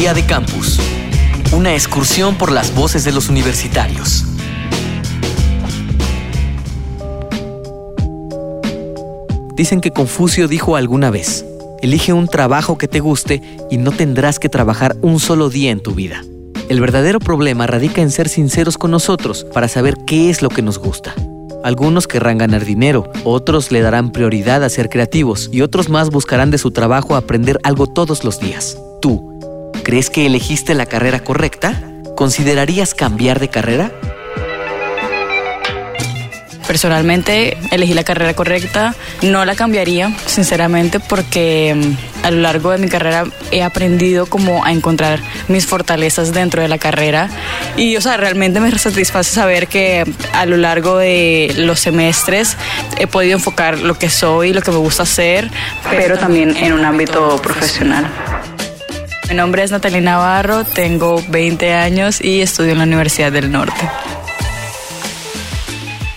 Día 0.00 0.14
de 0.14 0.24
Campus. 0.24 0.80
Una 1.52 1.74
excursión 1.74 2.36
por 2.36 2.50
las 2.50 2.74
voces 2.74 3.04
de 3.04 3.12
los 3.12 3.28
universitarios. 3.28 4.24
Dicen 9.54 9.82
que 9.82 9.90
Confucio 9.90 10.48
dijo 10.48 10.76
alguna 10.76 11.10
vez, 11.10 11.44
elige 11.82 12.14
un 12.14 12.28
trabajo 12.28 12.78
que 12.78 12.88
te 12.88 13.00
guste 13.00 13.42
y 13.70 13.76
no 13.76 13.92
tendrás 13.92 14.38
que 14.38 14.48
trabajar 14.48 14.96
un 15.02 15.20
solo 15.20 15.50
día 15.50 15.70
en 15.70 15.82
tu 15.82 15.92
vida. 15.92 16.24
El 16.70 16.80
verdadero 16.80 17.18
problema 17.18 17.66
radica 17.66 18.00
en 18.00 18.10
ser 18.10 18.30
sinceros 18.30 18.78
con 18.78 18.92
nosotros 18.92 19.46
para 19.52 19.68
saber 19.68 19.98
qué 20.06 20.30
es 20.30 20.40
lo 20.40 20.48
que 20.48 20.62
nos 20.62 20.78
gusta. 20.78 21.14
Algunos 21.62 22.06
querrán 22.06 22.38
ganar 22.38 22.64
dinero, 22.64 23.12
otros 23.24 23.70
le 23.70 23.82
darán 23.82 24.12
prioridad 24.12 24.64
a 24.64 24.70
ser 24.70 24.88
creativos 24.88 25.50
y 25.52 25.60
otros 25.60 25.90
más 25.90 26.08
buscarán 26.08 26.50
de 26.50 26.56
su 26.56 26.70
trabajo 26.70 27.16
aprender 27.16 27.58
algo 27.64 27.86
todos 27.86 28.24
los 28.24 28.40
días. 28.40 28.78
¿Tú 29.02 29.29
crees 29.82 30.10
que 30.10 30.26
elegiste 30.26 30.74
la 30.74 30.86
carrera 30.86 31.20
correcta? 31.20 31.80
¿Considerarías 32.16 32.94
cambiar 32.94 33.40
de 33.40 33.48
carrera? 33.48 33.92
Personalmente 36.66 37.56
elegí 37.72 37.94
la 37.94 38.04
carrera 38.04 38.32
correcta, 38.34 38.94
no 39.22 39.44
la 39.44 39.56
cambiaría, 39.56 40.14
sinceramente, 40.26 41.00
porque 41.00 41.74
mm, 41.74 42.26
a 42.26 42.30
lo 42.30 42.42
largo 42.42 42.70
de 42.70 42.78
mi 42.78 42.88
carrera 42.88 43.24
he 43.50 43.64
aprendido 43.64 44.26
como 44.26 44.64
a 44.64 44.70
encontrar 44.70 45.18
mis 45.48 45.66
fortalezas 45.66 46.32
dentro 46.32 46.62
de 46.62 46.68
la 46.68 46.78
carrera 46.78 47.28
y, 47.76 47.96
o 47.96 48.00
sea, 48.00 48.16
realmente 48.18 48.60
me 48.60 48.70
satisface 48.78 49.34
saber 49.34 49.66
que 49.66 50.04
a 50.32 50.46
lo 50.46 50.58
largo 50.58 50.96
de 50.96 51.52
los 51.56 51.80
semestres 51.80 52.56
he 52.98 53.08
podido 53.08 53.34
enfocar 53.36 53.78
lo 53.78 53.98
que 53.98 54.08
soy, 54.08 54.52
lo 54.52 54.62
que 54.62 54.70
me 54.70 54.78
gusta 54.78 55.02
hacer, 55.02 55.50
pero 55.90 56.18
también 56.18 56.56
en 56.56 56.72
un 56.72 56.84
ámbito 56.84 57.42
profesional. 57.42 58.08
Mi 59.30 59.36
nombre 59.36 59.62
es 59.62 59.70
Natalia 59.70 60.00
Navarro, 60.00 60.64
tengo 60.64 61.22
20 61.28 61.72
años 61.72 62.20
y 62.20 62.42
estudio 62.42 62.72
en 62.72 62.78
la 62.78 62.84
Universidad 62.84 63.32
del 63.32 63.50
Norte 63.50 63.88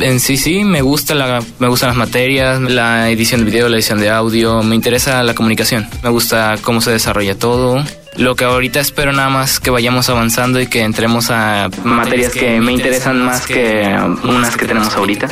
en 0.00 0.20
sí 0.20 0.36
sí 0.36 0.64
me 0.64 0.82
gusta 0.82 1.14
la, 1.14 1.42
gustan 1.58 1.88
las 1.88 1.96
materias, 1.96 2.60
la 2.60 3.10
edición 3.10 3.40
de 3.40 3.50
video, 3.50 3.68
la 3.68 3.76
edición 3.76 4.00
de 4.00 4.10
audio, 4.10 4.62
me 4.62 4.74
interesa 4.74 5.22
la 5.22 5.34
comunicación, 5.34 5.88
me 6.02 6.10
gusta 6.10 6.56
cómo 6.62 6.80
se 6.80 6.90
desarrolla 6.90 7.36
todo. 7.36 7.82
Lo 8.16 8.34
que 8.34 8.44
ahorita 8.44 8.80
espero 8.80 9.12
nada 9.12 9.28
más 9.28 9.60
que 9.60 9.70
vayamos 9.70 10.08
avanzando 10.08 10.60
y 10.60 10.66
que 10.66 10.82
entremos 10.82 11.30
a 11.30 11.68
materias 11.84 12.32
que 12.32 12.60
me 12.60 12.72
interesan 12.72 13.24
más 13.24 13.46
que 13.46 13.96
unas 14.24 14.56
que 14.56 14.66
tenemos 14.66 14.94
ahorita. 14.94 15.28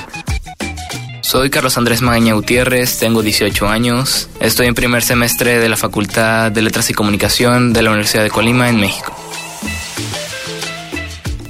Soy 1.27 1.51
Carlos 1.51 1.77
Andrés 1.77 2.03
Magaña 2.03 2.35
Gutiérrez, 2.35 3.01
tengo 3.01 3.21
18 3.21 3.67
años, 3.67 4.29
estoy 4.39 4.69
en 4.69 4.77
primer 4.77 5.03
semestre 5.03 5.59
de 5.59 5.69
la 5.69 5.77
Facultad 5.77 6.53
de 6.53 6.63
Letras 6.63 6.89
y 6.91 6.95
Comunicación 6.95 7.73
de 7.73 7.83
la 7.83 7.91
Universidad 7.91 8.23
de 8.23 8.31
Colima 8.31 8.69
en 8.69 8.79
México. 8.79 9.13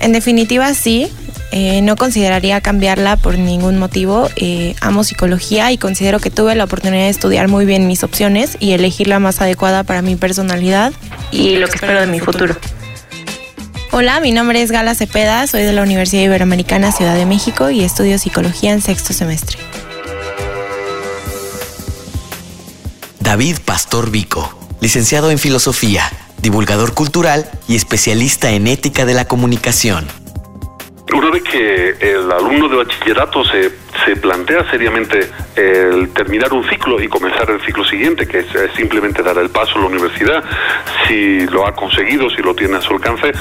En 0.00 0.12
definitiva, 0.12 0.72
sí, 0.72 1.08
eh, 1.52 1.82
no 1.82 1.94
consideraría 1.96 2.58
cambiarla 2.62 3.18
por 3.18 3.36
ningún 3.36 3.76
motivo. 3.76 4.30
Eh, 4.36 4.74
amo 4.80 5.04
psicología 5.04 5.70
y 5.72 5.76
considero 5.76 6.20
que 6.20 6.30
tuve 6.30 6.54
la 6.54 6.64
oportunidad 6.64 7.02
de 7.02 7.10
estudiar 7.10 7.48
muy 7.48 7.66
bien 7.66 7.86
mis 7.86 8.02
opciones 8.02 8.56
y 8.58 8.72
elegir 8.72 9.08
la 9.08 9.18
más 9.18 9.42
adecuada 9.42 9.84
para 9.84 10.00
mi 10.00 10.16
personalidad 10.16 10.94
y 11.30 11.56
lo 11.56 11.68
que 11.68 11.74
espero 11.74 12.00
de 12.00 12.06
mi 12.06 12.20
futuro. 12.20 12.56
Hola, 13.98 14.20
mi 14.20 14.30
nombre 14.30 14.60
es 14.60 14.70
Gala 14.70 14.94
Cepeda, 14.94 15.46
soy 15.46 15.62
de 15.62 15.72
la 15.72 15.82
Universidad 15.82 16.22
Iberoamericana 16.22 16.92
Ciudad 16.92 17.14
de 17.14 17.24
México 17.24 17.70
y 17.70 17.82
estudio 17.82 18.18
psicología 18.18 18.74
en 18.74 18.82
sexto 18.82 19.14
semestre. 19.14 19.56
David 23.20 23.56
Pastor 23.64 24.10
Vico, 24.10 24.54
licenciado 24.82 25.30
en 25.30 25.38
filosofía, 25.38 26.02
divulgador 26.42 26.92
cultural 26.92 27.50
y 27.68 27.74
especialista 27.74 28.50
en 28.50 28.66
ética 28.66 29.06
de 29.06 29.14
la 29.14 29.26
comunicación. 29.26 30.06
Vez 31.36 31.42
que 31.42 31.90
el 32.00 32.32
alumno 32.32 32.66
de 32.66 32.76
bachillerato 32.76 33.44
se, 33.44 33.70
se 34.06 34.16
plantea 34.16 34.68
seriamente 34.70 35.28
el 35.54 36.10
terminar 36.14 36.52
un 36.52 36.66
ciclo 36.68 37.00
y 37.00 37.08
comenzar 37.08 37.50
el 37.50 37.60
ciclo 37.62 37.84
siguiente, 37.84 38.26
que 38.26 38.38
es, 38.38 38.46
simplemente 38.74 39.22
dar 39.22 39.36
el 39.38 39.50
paso 39.50 39.78
a 39.78 39.80
la 39.80 39.86
universidad, 39.86 40.44
si 41.06 41.46
lo 41.46 41.66
ha 41.66 41.74
conseguido, 41.74 42.30
si 42.30 42.42
lo 42.42 42.54
tiene 42.54 42.76
a 42.76 42.80
su 42.80 42.94
alcance, 42.94 43.32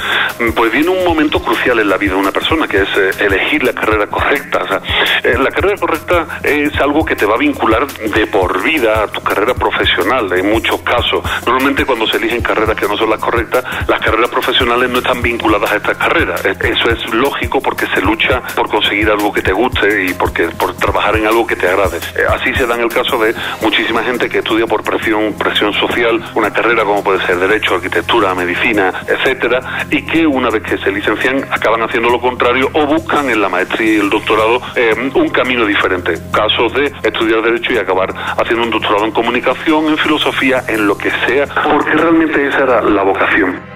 pues 0.54 0.72
viene 0.72 0.88
un 0.88 1.04
momento 1.04 1.40
crucial 1.40 1.78
en 1.78 1.88
la 1.88 1.96
vida 1.96 2.12
de 2.12 2.20
una 2.20 2.32
persona, 2.32 2.66
que 2.66 2.82
es 2.82 2.88
eh, 2.96 3.10
elegir 3.20 3.64
la 3.64 3.72
carrera 3.72 4.06
correcta. 4.06 4.62
O 4.62 4.68
sea, 4.68 4.80
eh, 5.22 5.36
la 5.38 5.50
carrera 5.50 5.76
correcta 5.78 6.40
es 6.42 6.74
algo 6.80 7.04
que 7.04 7.16
te 7.16 7.26
va 7.26 7.34
a 7.34 7.38
vincular 7.38 7.86
de 7.86 8.26
por 8.26 8.62
vida 8.62 9.04
a 9.04 9.06
tu 9.08 9.22
carrera 9.22 9.54
profesional, 9.54 10.32
en 10.32 10.50
muchos 10.50 10.80
casos. 10.82 11.22
Normalmente 11.46 11.84
cuando 11.84 12.06
se 12.06 12.16
eligen 12.16 12.42
carreras 12.42 12.76
que 12.76 12.86
no 12.88 12.96
son 12.96 13.10
las 13.10 13.20
correctas, 13.20 13.64
las 13.88 14.00
carreras 14.00 14.30
profesionales 14.30 14.90
no 14.90 14.98
están 14.98 15.22
vinculadas 15.22 15.72
a 15.72 15.76
esta 15.76 15.94
carrera. 15.94 16.36
E, 16.44 16.50
eso 16.70 16.90
es 16.90 17.14
lógico 17.14 17.60
porque 17.60 17.85
se 17.94 18.00
lucha 18.00 18.42
por 18.54 18.68
conseguir 18.68 19.10
algo 19.10 19.32
que 19.32 19.42
te 19.42 19.52
guste 19.52 20.06
y 20.06 20.14
porque 20.14 20.48
por 20.58 20.74
trabajar 20.76 21.16
en 21.16 21.26
algo 21.26 21.46
que 21.46 21.56
te 21.56 21.68
agrade. 21.68 21.98
Eh, 21.98 22.22
así 22.28 22.54
se 22.54 22.66
da 22.66 22.74
en 22.74 22.82
el 22.82 22.88
caso 22.88 23.18
de 23.18 23.34
muchísima 23.62 24.02
gente 24.02 24.28
que 24.28 24.38
estudia 24.38 24.66
por 24.66 24.82
presión, 24.82 25.34
presión 25.34 25.72
social 25.74 26.22
una 26.34 26.52
carrera 26.52 26.84
como 26.84 27.02
puede 27.02 27.24
ser 27.26 27.38
Derecho, 27.38 27.74
Arquitectura, 27.74 28.34
Medicina, 28.34 28.92
etcétera, 29.06 29.86
y 29.90 30.02
que 30.02 30.26
una 30.26 30.50
vez 30.50 30.62
que 30.62 30.78
se 30.78 30.90
licencian 30.90 31.44
acaban 31.50 31.82
haciendo 31.82 32.10
lo 32.10 32.20
contrario 32.20 32.70
o 32.72 32.86
buscan 32.86 33.28
en 33.30 33.40
la 33.40 33.48
maestría 33.48 33.94
y 33.94 34.00
el 34.00 34.10
doctorado 34.10 34.60
eh, 34.74 35.10
un 35.14 35.28
camino 35.28 35.66
diferente. 35.66 36.14
Casos 36.32 36.72
de 36.74 36.92
estudiar 37.02 37.42
Derecho 37.42 37.72
y 37.72 37.78
acabar 37.78 38.12
haciendo 38.36 38.64
un 38.64 38.70
doctorado 38.70 39.04
en 39.04 39.12
comunicación, 39.12 39.86
en 39.86 39.98
filosofía, 39.98 40.62
en 40.68 40.86
lo 40.86 40.96
que 40.96 41.10
sea, 41.26 41.46
porque 41.46 41.90
realmente 41.90 42.48
esa 42.48 42.58
era 42.60 42.82
la 42.82 43.02
vocación. 43.02 43.75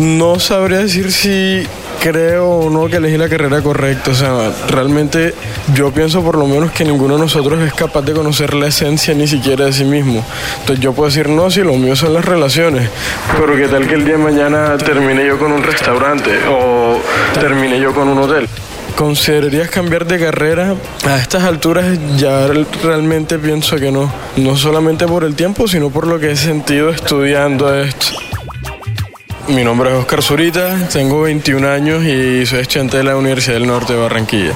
No 0.00 0.40
sabría 0.40 0.78
decir 0.78 1.12
si 1.12 1.62
creo 2.00 2.48
o 2.48 2.70
no 2.70 2.86
que 2.86 2.96
elegí 2.96 3.18
la 3.18 3.28
carrera 3.28 3.60
correcta. 3.60 4.12
O 4.12 4.14
sea, 4.14 4.50
realmente 4.68 5.34
yo 5.74 5.92
pienso 5.92 6.22
por 6.22 6.38
lo 6.38 6.46
menos 6.46 6.72
que 6.72 6.86
ninguno 6.86 7.16
de 7.16 7.20
nosotros 7.20 7.60
es 7.60 7.74
capaz 7.74 8.00
de 8.00 8.14
conocer 8.14 8.54
la 8.54 8.68
esencia 8.68 9.12
ni 9.12 9.28
siquiera 9.28 9.66
de 9.66 9.74
sí 9.74 9.84
mismo. 9.84 10.24
Entonces 10.60 10.82
yo 10.82 10.94
puedo 10.94 11.10
decir, 11.10 11.28
no, 11.28 11.50
si 11.50 11.60
lo 11.60 11.74
mío 11.74 11.94
son 11.96 12.14
las 12.14 12.24
relaciones, 12.24 12.88
pero 13.38 13.54
qué 13.54 13.68
tal 13.68 13.86
que 13.86 13.92
el 13.92 14.06
día 14.06 14.16
de 14.16 14.22
mañana 14.22 14.78
termine 14.78 15.26
yo 15.26 15.38
con 15.38 15.52
un 15.52 15.62
restaurante 15.62 16.30
o 16.48 16.98
termine 17.38 17.78
yo 17.78 17.92
con 17.92 18.08
un 18.08 18.20
hotel. 18.20 18.48
¿Considerarías 18.96 19.68
cambiar 19.68 20.06
de 20.06 20.18
carrera? 20.18 20.76
A 21.06 21.18
estas 21.18 21.44
alturas 21.44 21.84
ya 22.16 22.48
realmente 22.82 23.38
pienso 23.38 23.76
que 23.76 23.92
no. 23.92 24.10
No 24.38 24.56
solamente 24.56 25.06
por 25.06 25.24
el 25.24 25.34
tiempo, 25.34 25.68
sino 25.68 25.90
por 25.90 26.06
lo 26.06 26.18
que 26.18 26.30
he 26.30 26.36
sentido 26.36 26.88
estudiando 26.88 27.74
esto. 27.74 28.29
Mi 29.54 29.64
nombre 29.64 29.90
es 29.90 29.96
Oscar 29.96 30.22
Zurita, 30.22 30.88
tengo 30.92 31.22
21 31.22 31.68
años 31.68 32.04
y 32.04 32.46
soy 32.46 32.60
estudiante 32.60 32.98
de 32.98 33.02
la 33.02 33.16
Universidad 33.16 33.54
del 33.54 33.66
Norte 33.66 33.94
de 33.94 33.98
Barranquilla. 33.98 34.54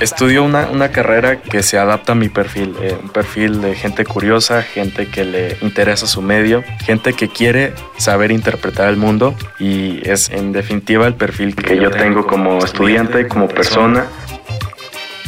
Estudio 0.00 0.44
una, 0.44 0.66
una 0.66 0.90
carrera 0.90 1.40
que 1.40 1.62
se 1.62 1.78
adapta 1.78 2.12
a 2.12 2.14
mi 2.14 2.28
perfil, 2.28 2.76
eh, 2.82 2.98
un 3.02 3.08
perfil 3.08 3.62
de 3.62 3.74
gente 3.74 4.04
curiosa, 4.04 4.62
gente 4.62 5.08
que 5.08 5.24
le 5.24 5.56
interesa 5.62 6.06
su 6.06 6.20
medio, 6.20 6.62
gente 6.84 7.14
que 7.14 7.28
quiere 7.28 7.72
saber 7.96 8.32
interpretar 8.32 8.90
el 8.90 8.98
mundo 8.98 9.34
y 9.58 10.06
es 10.06 10.28
en 10.28 10.52
definitiva 10.52 11.06
el 11.06 11.14
perfil 11.14 11.54
que 11.56 11.78
yo 11.78 11.90
tengo 11.90 12.26
como 12.26 12.58
estudiante, 12.58 13.26
como 13.28 13.48
persona. 13.48 14.06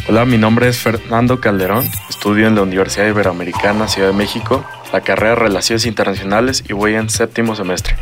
Hola, 0.09 0.27
mi 0.27 0.37
nombre 0.37 0.69
es 0.69 0.79
Fernando 0.79 1.41
Calderón, 1.41 1.89
estudio 2.11 2.49
en 2.49 2.55
la 2.55 2.63
Universidad 2.63 3.07
Iberoamericana 3.07 3.89
Ciudad 3.89 4.09
de 4.09 4.15
México 4.15 4.63
la 4.93 5.01
carrera 5.01 5.31
de 5.31 5.37
Relaciones 5.37 5.87
Internacionales 5.87 6.65
y 6.69 6.73
voy 6.73 6.95
en 6.95 7.09
séptimo 7.09 7.55
semestre. 7.55 7.97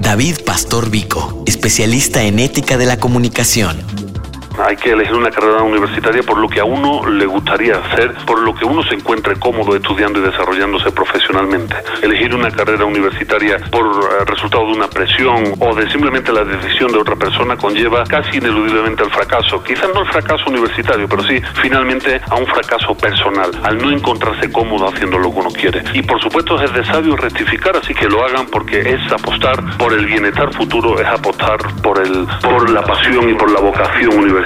David 0.00 0.36
Pastor 0.44 0.90
Vico, 0.90 1.42
especialista 1.46 2.22
en 2.22 2.38
ética 2.38 2.76
de 2.76 2.86
la 2.86 2.98
comunicación 2.98 4.05
hay 4.64 4.76
que 4.76 4.90
elegir 4.90 5.14
una 5.14 5.30
carrera 5.30 5.62
universitaria 5.62 6.22
por 6.22 6.38
lo 6.38 6.48
que 6.48 6.60
a 6.60 6.64
uno 6.64 7.06
le 7.08 7.26
gustaría 7.26 7.76
hacer, 7.78 8.14
por 8.26 8.40
lo 8.40 8.54
que 8.54 8.64
uno 8.64 8.82
se 8.84 8.94
encuentre 8.94 9.36
cómodo 9.36 9.76
estudiando 9.76 10.18
y 10.18 10.22
desarrollándose 10.22 10.90
profesionalmente. 10.92 11.76
Elegir 12.02 12.34
una 12.34 12.50
carrera 12.50 12.84
universitaria 12.84 13.58
por 13.70 13.86
eh, 13.86 14.24
resultado 14.24 14.66
de 14.66 14.72
una 14.72 14.88
presión 14.88 15.54
o 15.60 15.74
de 15.74 15.90
simplemente 15.90 16.32
la 16.32 16.44
decisión 16.44 16.92
de 16.92 16.98
otra 16.98 17.16
persona 17.16 17.56
conlleva 17.56 18.04
casi 18.04 18.38
ineludiblemente 18.38 19.02
al 19.02 19.10
fracaso. 19.10 19.62
Quizás 19.62 19.90
no 19.92 20.00
el 20.00 20.08
fracaso 20.08 20.48
universitario, 20.48 21.08
pero 21.08 21.22
sí 21.24 21.40
finalmente 21.60 22.20
a 22.28 22.36
un 22.36 22.46
fracaso 22.46 22.94
personal, 22.96 23.50
al 23.62 23.78
no 23.78 23.90
encontrarse 23.90 24.50
cómodo 24.50 24.88
haciendo 24.88 25.18
lo 25.18 25.30
que 25.32 25.38
uno 25.38 25.50
quiere. 25.50 25.82
Y 25.92 26.02
por 26.02 26.20
supuesto 26.20 26.60
es 26.62 26.72
de 26.72 26.84
sabio 26.84 27.16
rectificar, 27.16 27.76
así 27.76 27.94
que 27.94 28.08
lo 28.08 28.24
hagan 28.24 28.46
porque 28.46 28.80
es 28.80 29.12
apostar 29.12 29.76
por 29.76 29.92
el 29.92 30.06
bienestar 30.06 30.52
futuro, 30.54 31.00
es 31.00 31.06
apostar 31.06 31.58
por, 31.82 31.98
el, 31.98 32.26
por 32.42 32.70
la 32.70 32.82
pasión 32.82 33.28
y 33.28 33.34
por 33.34 33.50
la 33.50 33.60
vocación 33.60 34.18
universitaria. 34.18 34.45